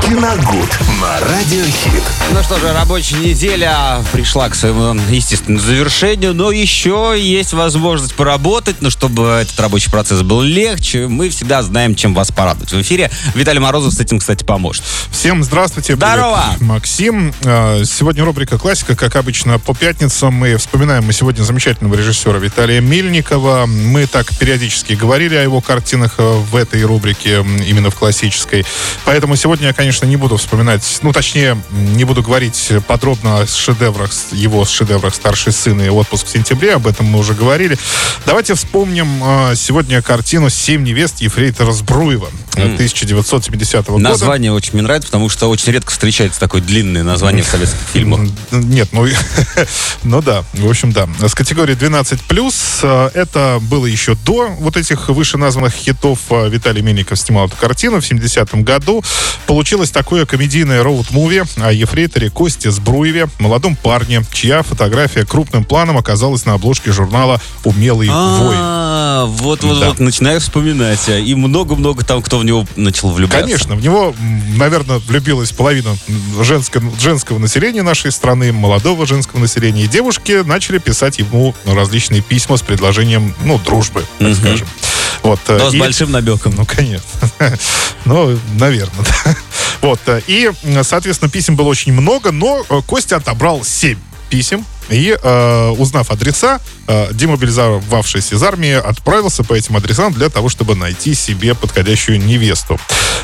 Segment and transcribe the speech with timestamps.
[0.00, 2.02] Киногуд на Радиохит.
[2.32, 8.76] Ну что же, рабочая неделя пришла к своему естественному завершению, но еще есть возможность поработать,
[8.80, 12.72] но чтобы этот рабочий процесс был легче, мы всегда знаем, чем вас порадовать.
[12.72, 14.84] В эфире Виталий Морозов с этим, кстати, поможет.
[15.10, 15.96] Всем здравствуйте.
[15.96, 16.44] Здорово.
[16.46, 17.34] Привет, Максим.
[17.44, 20.34] А, Сегодня рубрика «Классика», как обычно, по пятницам.
[20.34, 23.66] Мы вспоминаем мы сегодня замечательного режиссера Виталия Мельникова.
[23.66, 28.64] Мы так периодически говорили о его картинах э, в этой рубрике, именно в классической.
[29.04, 34.10] Поэтому сегодня я, конечно, не буду вспоминать, ну, точнее, не буду говорить подробно о шедеврах,
[34.32, 37.76] его шедеврах «Старший сын» и «Отпуск в сентябре», об этом мы уже говорили.
[38.24, 44.02] Давайте вспомним э, сегодня картину «Семь невест» Ефрейтора Збруева э, 1970 года.
[44.02, 48.20] Название очень мне нравится, потому что очень редко встречается такое длинное название в советских фильмах.
[48.50, 49.06] Нет, ну,
[50.04, 51.08] ну да, в общем, да.
[51.20, 52.20] С категории 12+,
[52.82, 56.18] э, это было еще до вот этих вышеназванных хитов.
[56.30, 59.02] Э, Виталий Мельников снимал эту картину в 70-м году.
[59.46, 66.44] Получилось такое комедийное роуд-муви о ефрейторе Косте Сбруеве, молодом парне, чья фотография крупным планом оказалась
[66.44, 68.83] на обложке журнала «Умелый воин».
[69.06, 69.88] А, вот, вот, Да.
[69.88, 71.08] вот, начинаю вспоминать.
[71.08, 73.44] а, И много-много там, кто в него начал влюбляться.
[73.46, 74.14] Конечно, в него,
[74.56, 75.94] наверное, влюбилась половина
[76.40, 79.84] женского, женского населения нашей страны, молодого женского населения.
[79.84, 84.36] И девушки начали писать ему различные письма с предложением, ну, дружбы, так Мгм.
[84.36, 84.68] скажем.
[85.22, 86.54] Вот, э, Но с и- большим намеком.
[86.56, 87.04] Ну, конечно.
[88.06, 89.36] Ну, наверное, да.
[89.80, 90.00] Вот.
[90.06, 90.50] э, И,
[90.82, 93.98] соответственно, писем было очень много, но э, Костя отобрал семь
[94.30, 94.64] писем.
[94.90, 100.74] И, э, узнав адреса, э, демобилизовавшись из армии, отправился по этим адресам для того, чтобы
[100.74, 102.78] найти себе подходящую невесту.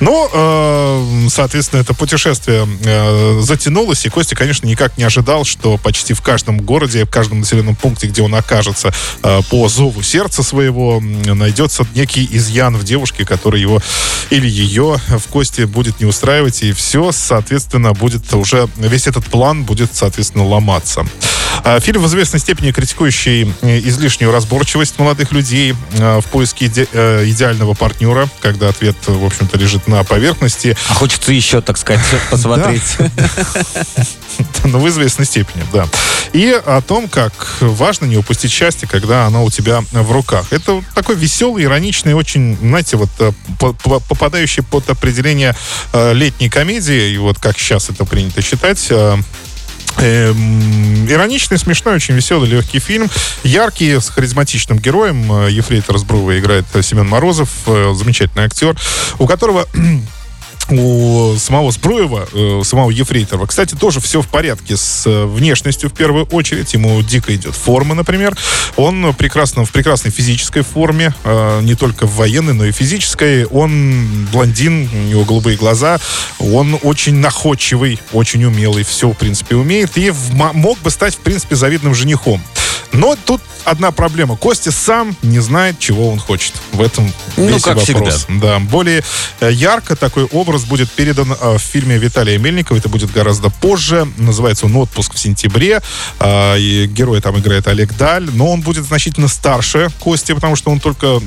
[0.00, 6.14] Но, э, соответственно, это путешествие э, затянулось, и Костя, конечно, никак не ожидал, что почти
[6.14, 11.00] в каждом городе, в каждом населенном пункте, где он окажется, э, по зову сердца своего
[11.00, 13.80] найдется некий изъян в девушке, который его
[14.30, 19.64] или ее в Косте будет не устраивать, и все, соответственно, будет уже, весь этот план
[19.64, 21.06] будет, соответственно, ломаться.
[21.62, 26.88] А, Фильм в известной степени критикующий э, излишнюю разборчивость молодых людей э, в поиске иде-
[26.92, 30.76] э, идеального партнера, когда ответ, в общем-то, лежит на поверхности.
[30.88, 32.96] А хочется еще, так сказать, посмотреть.
[34.64, 35.86] Ну, в известной степени, да.
[36.32, 40.46] И о том, как важно не упустить счастье, когда оно у тебя в руках.
[40.52, 43.10] Это такой веселый, ироничный, очень, знаете, вот
[43.60, 45.54] по- по- попадающий под определение
[45.92, 48.90] летней комедии, и вот как сейчас это принято считать,
[50.02, 53.08] ироничный, смешной, очень веселый, легкий фильм.
[53.42, 55.32] Яркий, с харизматичным героем.
[55.32, 58.76] Э, Ефрейтор Сбрува играет э, Семен Морозов, э, замечательный актер,
[59.18, 59.66] у которого
[60.70, 65.92] у самого Збруева, э, самого Ефрейторова, кстати, тоже все в порядке с э, внешностью в
[65.92, 66.72] первую очередь.
[66.74, 68.36] Ему дико идет форма, например.
[68.76, 73.44] Он прекрасно, в прекрасной физической форме, э, не только в военной, но и физической.
[73.46, 75.98] Он блондин, у него голубые глаза.
[76.38, 79.96] Он очень находчивый, очень умелый, все, в принципе, умеет.
[79.96, 82.42] И мог бы стать, в принципе, завидным женихом.
[82.92, 84.36] Но тут одна проблема.
[84.36, 86.52] Костя сам не знает, чего он хочет.
[86.72, 88.26] В этом Ну, весь как вопрос.
[88.28, 89.02] Да, более
[89.40, 92.76] э, ярко такой образ будет передан э, в фильме Виталия Мельникова.
[92.78, 94.06] Это будет гораздо позже.
[94.16, 95.80] Называется он «Отпуск в сентябре».
[96.20, 98.28] А, И герой там играет Олег Даль.
[98.32, 101.20] Но он будет значительно старше Кости, потому что он только...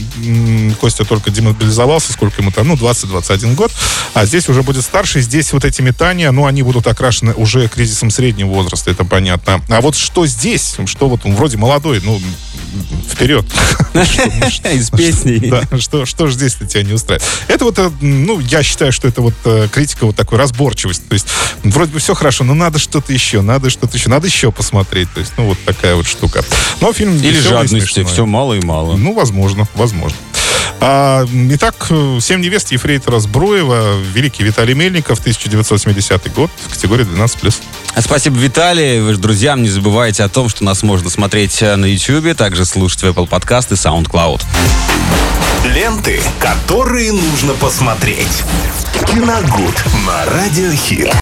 [0.80, 2.14] Костя только демобилизовался.
[2.14, 2.68] Сколько ему там?
[2.68, 3.72] Ну, 20-21 год.
[4.14, 5.22] А здесь уже будет старше.
[5.22, 9.62] Здесь вот эти метания, ну, они будут окрашены уже кризисом среднего возраста, это понятно.
[9.70, 10.76] А вот что здесь?
[10.86, 12.20] Что вот он вроде молодой, ну,
[13.10, 13.46] вперед.
[13.94, 15.38] Из песни.
[15.48, 17.28] Да, что, же здесь-то тебя не устраивает?
[17.48, 21.04] Это вот, э, ну, я считаю, что это вот э, критика вот такой разборчивости.
[21.08, 21.28] То есть,
[21.64, 25.12] вроде бы все хорошо, но надо что-то еще, надо что-то еще, надо еще посмотреть.
[25.14, 26.44] То есть, ну, вот такая вот штука.
[26.82, 28.04] Но фильм Или жадности.
[28.04, 28.98] Все мало и мало.
[28.98, 30.18] Ну, возможно, возможно.
[30.80, 37.62] А, итак, э, «Семь невест» Ефрейтора Збруева, великий Виталий Мельников, 1970 год, в категории 12+.
[38.00, 39.02] Спасибо, Виталий.
[39.02, 42.66] Вы же, друзьям, не забывайте о том, что нас можно смотреть э, на YouTube, также
[42.66, 44.42] слушать в Apple Podcast и SoundCloud.
[45.66, 48.44] Ленты, которые нужно посмотреть.
[49.08, 51.16] Киногуд на Радиохит.